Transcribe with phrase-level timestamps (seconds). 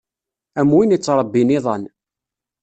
[0.59, 1.83] Am win ittṛebbin iḍan.